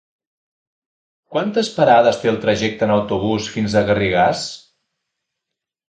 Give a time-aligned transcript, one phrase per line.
[1.35, 4.45] Quantes parades té el trajecte en autobús fins a Garrigàs?